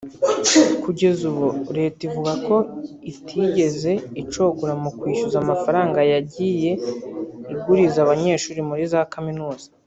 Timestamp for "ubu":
1.31-1.47